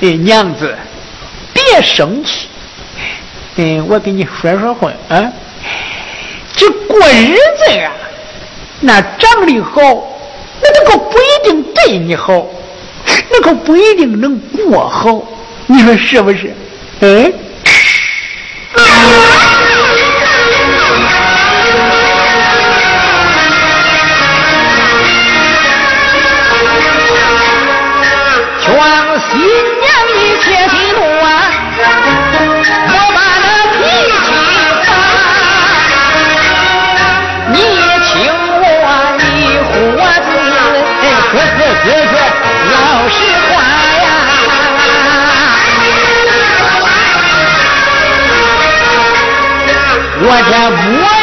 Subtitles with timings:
[0.24, 0.76] 娘子，
[1.52, 2.48] 别生气。
[3.56, 5.32] 嗯，我给你说说话啊。
[6.56, 7.92] 这过日子啊，
[8.80, 9.80] 那长得好，
[10.62, 12.46] 那那可不一定对你好，
[13.30, 15.22] 那个不一定能过好。
[15.66, 16.54] 你说是不是？
[17.00, 17.32] 嗯。
[50.32, 51.19] 我这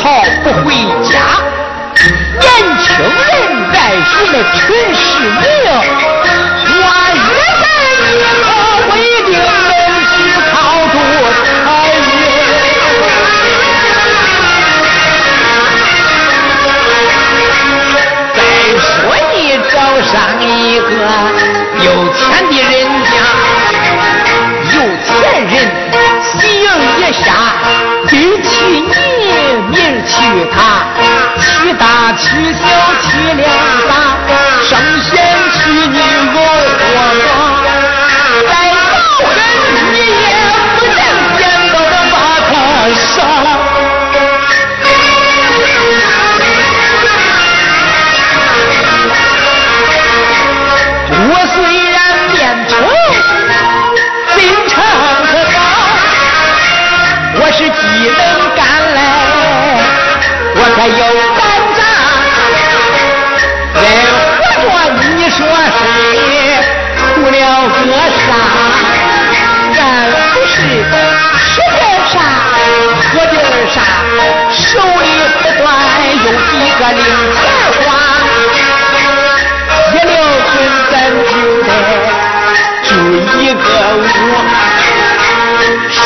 [0.00, 0.72] 逃不回
[1.04, 1.12] 家。
[2.40, 2.42] 年
[2.78, 3.04] 轻人
[3.70, 4.58] 在寻那陈
[4.94, 5.42] 世明，
[6.66, 6.84] 我
[7.14, 7.18] 日
[7.60, 7.62] 他
[8.16, 8.48] 娘逃，
[8.88, 9.72] 不一定能
[10.08, 10.12] 去
[10.50, 10.54] 靠
[10.88, 10.94] 住
[11.36, 11.46] 财
[12.00, 12.08] 运。
[18.34, 18.38] 再
[18.80, 18.88] 说
[19.34, 19.36] 你
[19.70, 20.44] 找上一
[20.80, 21.29] 个。
[32.22, 33.79] 取笑凄凉。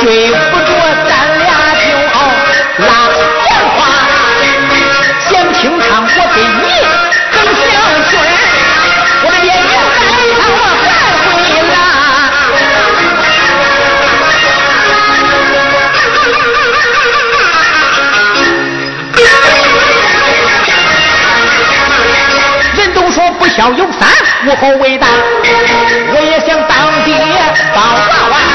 [0.00, 0.66] 睡不着
[1.08, 1.48] 咱俩
[1.78, 1.84] 就
[2.84, 2.88] 拉
[3.46, 3.78] 电话
[5.20, 6.64] 想清唱我给你
[7.30, 7.62] 唱小
[8.08, 8.18] 曲儿
[9.22, 9.96] 我也有孩
[10.34, 10.92] 子我还
[11.22, 11.32] 会
[11.70, 11.74] 拉
[22.74, 24.08] 人都说不孝有三
[24.46, 25.06] 无后为大
[26.12, 27.16] 我也想当爹
[27.74, 28.53] 抱娃娃。